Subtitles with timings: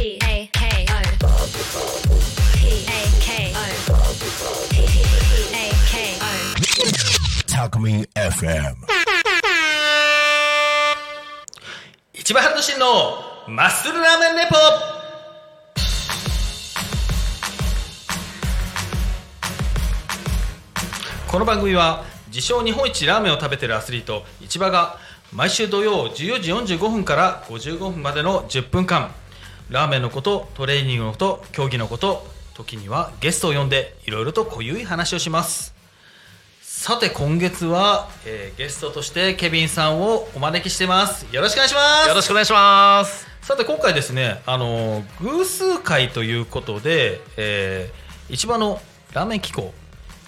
[0.00, 0.96] P A K O
[2.56, 3.60] P A K O
[4.70, 4.80] P
[5.52, 6.24] A K O
[7.46, 8.76] Talk Me FM.
[12.14, 12.86] 一番ハルトシンの
[13.46, 14.56] マッスルラーメンレポ
[21.30, 24.96] この番組は自称日本一ラーメンを食べてるアスリート市場が
[25.34, 29.10] 毎週土曜14時45分から55分までの10分間
[29.70, 35.72] ラーメンのことトレーニングのこと競技のこと時にはゲストを呼んでいろいろと濃ゆい話をします。
[36.60, 41.24] さて今月は、えーゲストとしてケビンさんをお招きしてます。
[41.32, 42.08] よろしくお願いします。
[42.08, 43.28] よろしくお願いします。
[43.42, 48.80] さて今回ですねあの偶数回ということで、えー、市場の
[49.12, 49.72] ラーメン機構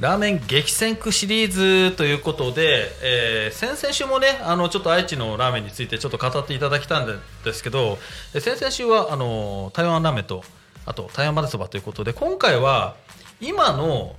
[0.00, 1.50] ラーメン激戦区シリー
[1.90, 7.14] ズということで、えー先々週もねあのちょっと愛知のラーメンについてちょっと語っていただきたんで
[7.44, 7.96] ですけど
[8.34, 10.44] えー先々週はあの台湾ラーメンと
[10.84, 12.94] あと台湾まぜそばということで今回は
[13.40, 14.16] 今の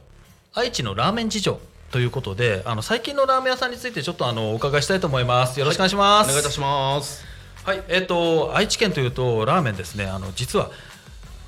[0.55, 1.59] 愛知のラーメン事情
[1.91, 7.23] ということであの最近のラーメン屋さんについてちょっとあのお伺いしたいと思いますよろしくお願いします、お願いいたします。
[7.63, 10.05] はい、えっ、と愛知県というとラーメンですね。
[10.05, 10.71] あの実は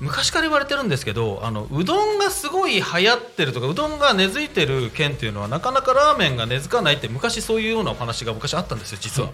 [0.00, 9.30] 昔から言われてるんですけど、あのうどんがすごい流行ってるとか、うどんが根付いてる県っていうのはなかなかラーメンが根付かないって昔そういうようなお話が昔あったんですよ、実は。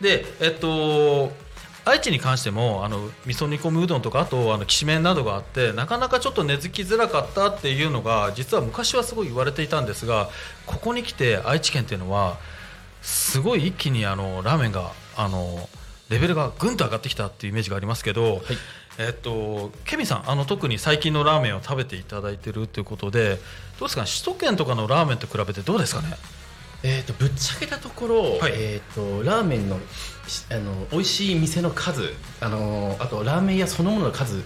[0.00, 1.32] で、えっと
[1.86, 10.30] 愛知に関してもあの味噌煮込みうどんとかあとあのきしめんなどがあってなかなかちょっと根付きづらかったっていうのが実は昔はすごい言われていたんですが
[10.64, 12.38] ここに来て愛知県っていうのは
[13.02, 15.68] すごい一気にあのラーメンがあの
[16.08, 18.42] レベルがぐんと上がってきたっていうイメージがありますけど、
[18.98, 23.38] えっと、ケミさんあの特に最近のラーメンを食べていただいてるということで
[23.80, 24.08] どうですかね？
[24.08, 26.08] 首都圏とかのラーメンと比べてどうですかね？
[26.84, 29.78] えっ、とぶっちゃけたところ、はいえっ、とラーメンの
[30.28, 34.44] しあの美味しい店の数、あのあとラーメン屋そのものの数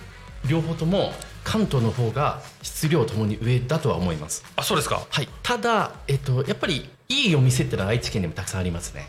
[0.49, 1.13] 両方とも
[1.45, 4.45] 関東の方が質量ともに上だとは思います。
[4.57, 5.29] あそうですかはい。
[5.43, 9.09] ただえっ、とやっぱりいいお店ってのは愛知県でもたくさんありますね。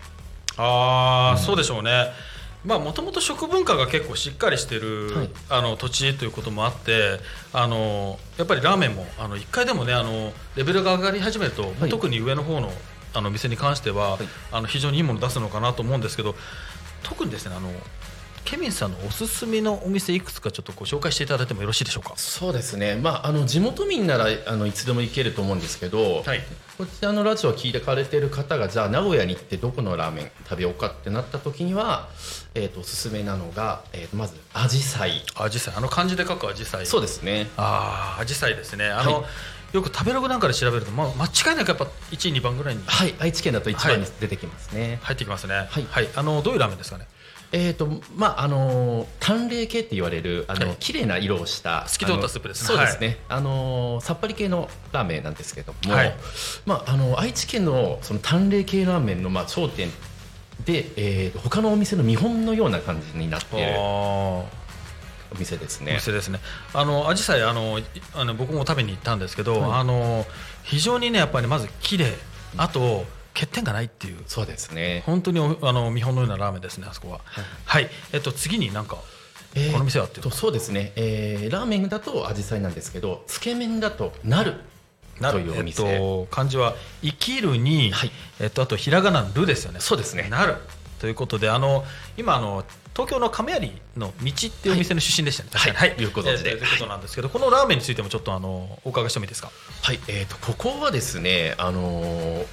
[0.58, 2.08] ああ、そうでしょうね。
[2.66, 5.30] まあもともと食文化が結構しっかりしてる、はい。
[5.50, 7.20] あの土地ということもあって
[7.54, 11.90] あのやっぱりラーメンもあの一回でもねあのレベルが上がり始めると、はい。
[11.90, 12.72] 特に上の方の
[13.14, 14.20] あの店に関しては、はい。
[14.52, 16.36] あの非常にいいものを出すのかなと思うんですけど
[17.04, 17.72] 特にですねあの
[18.46, 22.14] ケミンさんのおすすめのお店いくつかちょっとご紹介していただいてもよろしいでしょうか？
[22.18, 22.96] そうですね。
[22.96, 26.40] まああの地元民ならあのいつでも行けると思うんですけど、はい
[26.78, 32.08] こちらのラジオを聞いてかれてる方がじゃあ名古屋に行ってどこのラーメン食べようかってなった時には、
[32.56, 36.86] えー、とおすすめなのが、えー、とまずアジサイアジサイあの漢字で書くアジサイ。
[36.86, 38.88] そうですねああアジサイですね。
[38.88, 39.24] あの、はい
[39.72, 45.68] よく食べログなんかで調べると、まあ、間違いなくやっぱ1位2番ぐらいにはい愛知県だと一番にはい出てきますね、入ってきますね。
[45.70, 47.06] はいあのどういうラーメンですかね？
[47.52, 50.76] えっ、とまああのー淡麗系って言われるあの、はい。
[50.80, 56.16] 綺麗な色をした透き通ったスープですそうですね、あのーさっぱり系のラーメンなんですけども、はい。
[56.66, 59.90] まああの愛知県のその淡麗系ラーメンのまあ頂点
[60.66, 64.46] で、えーと他のお店の見本のような感じになっているあお
[65.38, 65.94] 店ですおね。
[65.94, 66.40] 店ですね。
[66.74, 67.84] あのアジサイあのい
[68.16, 69.80] あの僕も食べに行ったんですけど、はい。
[69.80, 70.26] あの
[70.64, 72.14] 非常にねやっぱりまず綺麗、
[72.58, 73.06] あと
[73.40, 74.18] 欠点がないっていう。
[74.28, 75.04] そうですね。
[75.06, 77.22] 本当におあの見本のようなラーメンですねあそこは。
[77.66, 77.90] はい。
[78.12, 78.98] えっと次になんか
[79.56, 84.56] えーこの店はっていうとそうですね、えーラーメンだとアジサイなんですけどつけ麺だとなる。
[85.20, 85.40] なる。
[85.40, 88.12] えっというお店、と漢字は生きるに、はい。
[88.40, 89.80] えっとあとひらがなのるですよね。
[89.80, 90.28] そうですね。
[90.30, 90.56] なる。
[91.00, 91.86] ということであの
[92.18, 95.50] 今あの東京の亀有の道っていうお店の出身でしたね。
[95.54, 95.78] 確かに。
[95.78, 96.02] はい。
[96.04, 96.52] よくご存知で。
[96.52, 99.50] えーということなんですけど、このラーメンについてもちょっとあのお伺いしてもいいですか？
[99.82, 100.00] はい。
[100.08, 102.46] えー、とここはですね、あのー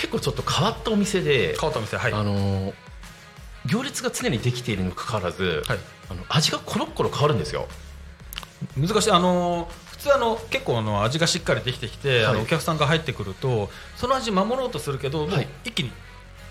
[0.00, 2.12] 結構ちょっと変わったお店で、変わったお店はい。
[2.12, 2.74] あのー
[3.66, 5.78] 行列が常にできているにもかかわらず、はい。
[6.08, 7.68] あの味がコロッコロ変わるんですよ。
[8.74, 9.10] 難しい。
[9.10, 15.48] あの普通あの結構あの味がしっかりできてきて、あのはいお客さんが入ってくるとその味守ろうとするけど、はい。
[15.64, 15.92] 一気に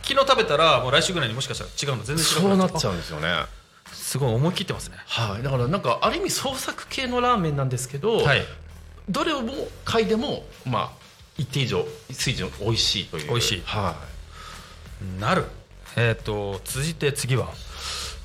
[0.04, 3.28] 昨日食べたらもう来週ぐらいにもしかしたら違うの全然違うそうなっちゃううんですよね。
[3.92, 4.98] すごい思い切ってますね。
[5.08, 8.44] はい、だからなんかある意味創作系のラーメンなんですけど、はい。
[9.10, 9.54] どれをも
[9.86, 10.99] 嗅いでもまあ
[11.40, 13.30] 一定以上水準美味しいという。
[13.30, 13.64] 美味しい。
[13.66, 13.96] は
[15.18, 15.22] い。
[15.22, 15.46] なる。
[15.96, 17.50] えっ、と続いて次は？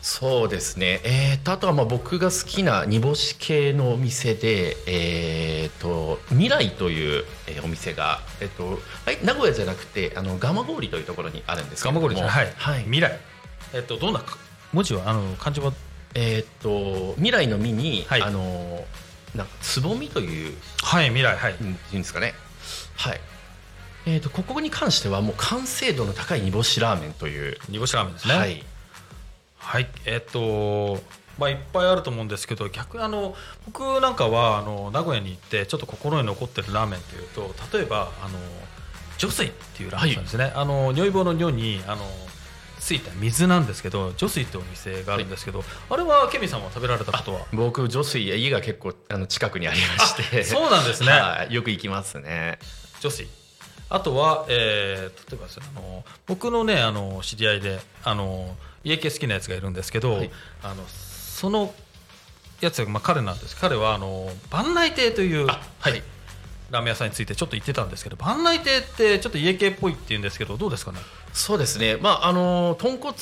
[0.03, 12.01] そうですね、えー、とあとはまあ僕が好きな煮干し系のお店で、えー、と未来という、えーお店が、えーとはい、名古屋じゃなくてあの蒲郡というところにあるんですけども。
[12.07, 12.83] 郡ですねはい、はい。
[12.83, 13.19] 未来。
[13.73, 14.37] えっ、とどんなか？
[14.75, 15.09] 文字は？
[15.09, 15.73] あの漢字は？
[16.15, 18.23] えー、と未来の「実に、はい。
[18.23, 18.85] あの
[19.35, 21.57] なんかつぼみというはい未来はい。
[21.59, 22.35] うんいうんですかね
[22.97, 23.21] はい。
[24.07, 28.35] えー、とここに関してはもう完成度の高い煮干しラーメンという、煮干しラーメンですね。
[28.35, 28.65] はい。
[29.59, 29.89] はい。
[30.05, 31.01] えっ、と
[31.39, 33.35] まあ、いっぱいあると思うんですけど逆にあの
[33.67, 38.39] 僕なんかはあの名古屋に行ってちょっと心に残ってるラーメンというと例えばあの
[39.19, 42.05] 女水っていうラーメンなんですね、あの如意棒の如にあの
[42.85, 47.47] ついた水なんですけど女水ってお店があるんですけど、あれはケミさんは食べられたことは？
[47.55, 50.45] 僕女水家が結構あの近くにありまして。
[50.45, 51.09] そうなんですね。
[51.09, 51.55] はい。
[51.55, 52.59] よく行きますね。
[53.01, 53.27] 女子
[53.89, 60.31] あとは、えー例えばあの僕のねあの知り合いであの家系好きなやつがいるんですけど、はい。
[60.63, 61.73] あのその
[62.61, 63.57] やつが、まあ、彼なんです。
[63.57, 66.03] 彼はあの万内亭というあはい
[66.75, 70.99] ラーメン屋さんについてちょっと言ってたんですけど万内亭ってちょっと家系っぽいって言うんですけどどうですかね？
[71.32, 71.97] そうですね。
[71.97, 73.15] まああの豚骨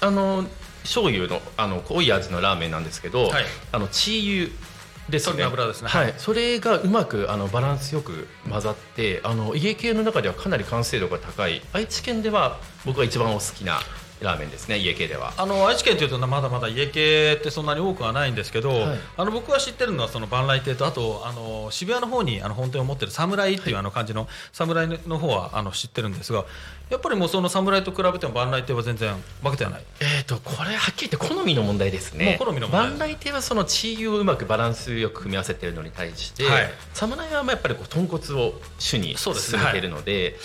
[0.00, 0.44] あの
[0.82, 3.44] 醤油のあの濃い味のラーメンなんですけど、はい。
[3.70, 4.56] あのチー油
[5.08, 5.44] ですね。
[5.44, 5.88] 油ですね。
[5.88, 11.62] ははいい、それがうまくあのバランスよく混ざってあの家系の中ではかなり完成度が高い。
[11.72, 13.80] 愛知県では僕が一番お好きな
[14.22, 15.32] ラーメンですね家系では。
[15.36, 18.98] あの愛知県というとまだまだ家系ってそんなに多くはないんですけど、はい。
[19.16, 26.44] あの僕が知ってるのはその万来亭とあとあの渋谷の方にあの本店を持ってる侍っていうあの感じの侍の方はあの知ってるんですが
[26.90, 29.84] やっぱりもうその侍と比べても万来亭は全然負けてはない。
[30.00, 32.36] えー、とこれはっきり言って好みの問題ですね。
[32.38, 32.90] 好みの問題。
[32.90, 36.70] 万来亭はそのチー油をうまくバランスよく組み合わせているのに対して、はい。
[36.92, 40.36] 侍はまあやっぱりこう豚骨を主に進めているので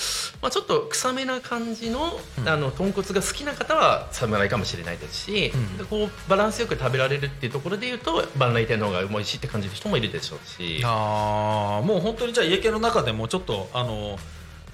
[0.42, 5.78] まあ、ちょっと臭めな感じの,、あの豚骨が好きな方は侍かもしれないですし、うん。
[5.78, 10.82] でこうバランスよく食べられるっていうところでいうと万来亭の方が美味しいって感じる人もいるでしょうし。
[10.84, 14.18] あーもう本当にじゃあ家系の中でもちょっとあの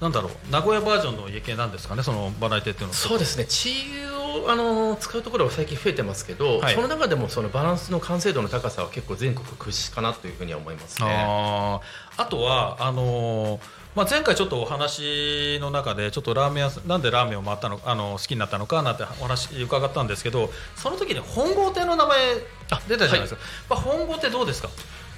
[0.00, 2.94] なんだろう名古屋バージョンの家系なんですかねその万来亭っていうのは。
[2.94, 3.44] そうですね。
[3.46, 6.74] チー油をあの使うところは最近増えてますけど、はい。
[6.74, 11.08] その中でもそのバランスの完成度の高さは結構全国屈指かなというふうには思いますね。
[11.08, 11.80] あ
[12.28, 22.18] とはあのーまあ、前回ちょっとお話の中でちょっとラーメン屋なんでラーメンを回ったのあの好きになったのかなってお話伺ったんですけどその時に本郷亭の名前
[22.70, 24.68] あ出たじゃないですか、まあ、本郷亭どうですか？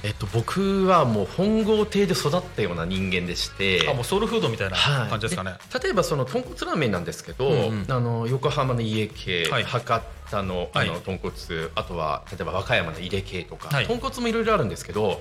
[0.06, 3.88] えっと、僕はもう本郷亭で育ったような人間でして。
[3.91, 5.11] あもうソウルフードみたいなはい。
[5.11, 7.87] 感じですかね、で例えばその豚骨ラーメンなんですけど、うんうん。
[7.88, 9.64] あの横浜の家系、はい。
[9.64, 10.00] 博
[10.31, 10.88] 多のあはい。
[10.88, 11.32] の豚骨、
[11.75, 13.87] あとは例えば和歌山の入れ系とか、はい。
[13.87, 15.19] 豚骨もいろいろあるんですけどはい、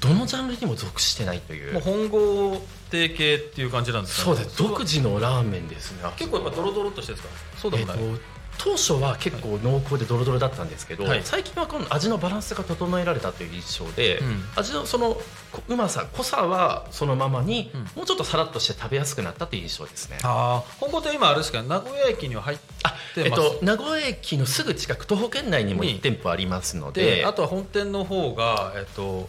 [0.00, 1.74] どのジャンルにも属してないという。
[1.74, 4.36] もう本郷亭系っていう感じなんですかね。
[4.36, 4.58] そうです。
[4.58, 6.08] 独自のラーメンですね。
[6.16, 7.28] 結構やっぱドロドロっとしてですか？
[7.60, 8.20] そうでえっもない、と
[8.58, 11.22] 当初は結構濃厚でドロドロだったんですけど、はい。
[11.24, 14.42] 最近はこの味のバランスが整えられたという印象で、うん。
[14.56, 15.14] 味のその
[15.50, 17.80] こうまさ濃さはそのままに、うん。
[17.80, 20.18] もうちょっとさらっとして食べやすくなったという印象ですね。
[20.22, 25.98] ああ本郷亭今あれですか名古屋駅には入ってあえっと、名古屋駅のすぐ近く徒歩圏内にもに。
[25.98, 27.16] 1店舗ありますので。
[27.16, 29.28] であとは本店の方がえっと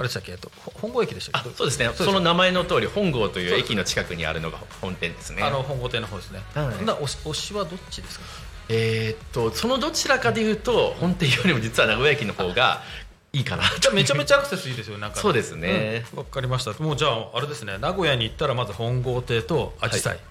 [0.00, 1.50] あれでしたっけ、えっと、ほ本郷駅でしたっけ？
[1.50, 1.90] あそうですね。
[1.94, 5.42] その名前の通り本郷という駅の近くにあるのが本店ですね。
[5.42, 6.40] あの本郷店の方ですね。
[6.54, 6.84] はい。
[6.86, 8.24] な推し推しはどっちですか？
[8.70, 12.82] えーっとそのどちらかでいうと本店よりも実は名古屋駅の方が
[13.34, 13.64] いいかな。
[13.78, 15.18] じゃあめちゃめちゃアクセスいいですよなんか。
[15.18, 16.04] そうですね。
[16.12, 16.18] うん。
[16.20, 16.72] わ、かりました。
[16.82, 17.76] もうじゃああれですね。
[17.78, 20.22] 名古屋に行ったらまず本郷亭とアジサイはい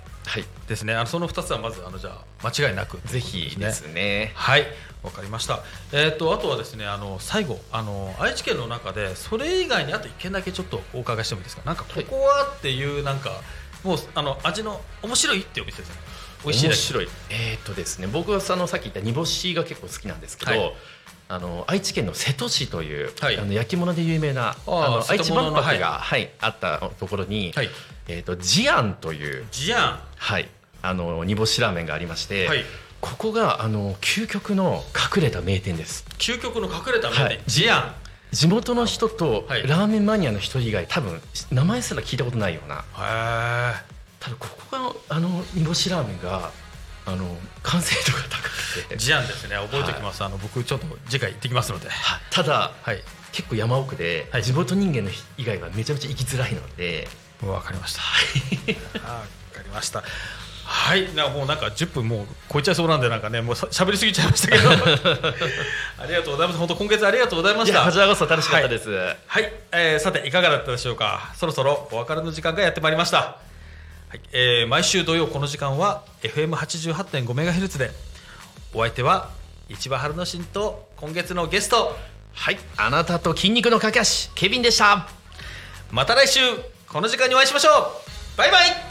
[0.67, 0.93] ですね。
[0.93, 2.11] あのその二つはまずあのじゃ
[2.41, 4.67] あ間違いなくぜひですねはい、
[5.01, 5.59] わかりました。
[5.91, 11.63] えっ、とあとはですね、あの最後あの愛知県の中でそれ以外にあと一件だけちょっとお伺いしてもいいですか？
[11.65, 13.41] なんかここはっていうなんか
[13.83, 15.95] もうあの味の面白いっていうお店ですね。
[16.43, 16.67] 美味しい。
[16.67, 20.73] 面白いえーっとですね僕はあのさっき言った煮干しが結構好きなんですけど、はい
[21.31, 27.69] あの愛知県の瀬戸市という、はいあの焼き物で有名なあの愛知万博が、はいあったところに、はい。
[28.07, 29.99] えーっとジアンというジアン。
[30.19, 30.47] はい
[30.81, 32.63] あの煮干しラーメンがありまして、はい。
[33.01, 34.83] ここがあの究極の
[35.15, 37.95] 隠れた名店です究極の隠れた名店、はいジアン。
[38.31, 41.19] 地元の人とはいラーメンマニアの人以外多分
[41.51, 42.83] 名前すら聞いたことないようなへえ。
[44.19, 44.77] ただここ
[45.09, 46.51] があの煮干しラーメンが
[47.05, 47.25] あの
[47.63, 49.55] 完成度が高くてジアンですね。
[49.55, 50.23] 覚えておきます。
[50.23, 51.89] あの僕ちょっと次回行ってきますので。
[51.89, 53.01] はいただはい。
[53.31, 57.07] 結構山奥で、はい地元人間の以外はめちゃめちゃ行きづらいので
[57.45, 58.01] わかりました。
[59.53, 60.03] あわかりました。
[60.71, 64.69] はい、なもうなんか10分もう超えちゃいそうなんでなんかねもうさ喋りすぎちゃいましたけど。
[65.97, 66.59] ありがとうございます。
[66.59, 67.79] 本当今月ありがとうございました。
[67.79, 71.33] いやこちらこそ楽しかったです、はい、えーさていかがだったでしょうか？
[71.35, 73.35] そろそろお別れの時間がやってまいりました、は
[74.13, 74.21] い。
[74.31, 77.91] えー毎週土曜この時間は FM88.5MHz で
[78.73, 79.29] お相手は
[79.69, 81.97] 市場春之進と今月のゲスト。
[82.35, 82.59] はい。
[82.77, 85.07] あなたと筋肉の架け橋ケビンでした。
[85.89, 86.39] また来週
[86.87, 87.71] この時間にお会いしましょ
[88.35, 88.37] う。
[88.37, 88.88] バイバイ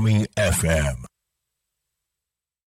[0.00, 1.04] Alchemy FM.